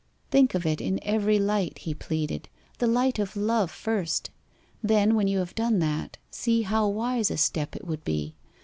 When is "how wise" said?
6.63-7.29